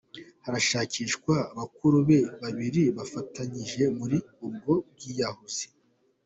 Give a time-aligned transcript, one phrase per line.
[0.45, 5.65] Haracyashakishwa bakuru be babiri bafatanyije muri ubwo bwiyahuzi.